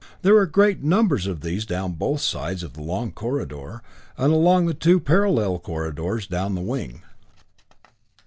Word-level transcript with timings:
There 0.23 0.33
were 0.33 0.47
great 0.47 0.81
numbers 0.81 1.27
of 1.27 1.41
these 1.41 1.63
down 1.63 1.91
both 1.91 2.21
sides 2.21 2.63
of 2.63 2.73
the 2.73 2.81
long 2.81 3.11
corridor, 3.11 3.83
and 4.17 4.33
along 4.33 4.65
the 4.65 4.73
two 4.73 4.99
parallel 4.99 5.59
corridors 5.59 6.25
down 6.25 6.55
the 6.55 6.61
wing. 6.61 7.03